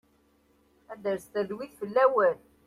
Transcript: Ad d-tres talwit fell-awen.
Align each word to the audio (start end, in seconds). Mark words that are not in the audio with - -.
Ad 0.91 0.99
d-tres 1.01 1.25
talwit 1.33 1.73
fell-awen. 1.79 2.37